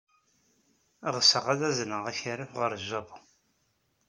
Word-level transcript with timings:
Ɣseɣ 1.15 1.45
ad 1.53 1.61
azneɣ 1.69 2.03
akaraf 2.11 2.51
ɣer 2.61 2.71
Japun. 2.89 3.23